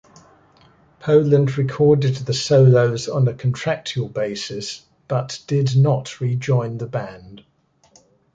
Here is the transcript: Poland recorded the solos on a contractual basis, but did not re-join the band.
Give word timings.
Poland 0.99 1.59
recorded 1.59 2.15
the 2.15 2.33
solos 2.33 3.07
on 3.07 3.27
a 3.27 3.35
contractual 3.35 4.09
basis, 4.09 4.83
but 5.07 5.37
did 5.45 5.77
not 5.77 6.19
re-join 6.19 6.79
the 6.79 6.87
band. 6.87 7.45